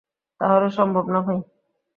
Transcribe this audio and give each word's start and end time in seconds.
তাহলে 0.41 0.67
সম্ভব 0.69 1.05
না, 1.07 1.19
ভাই। 1.21 1.39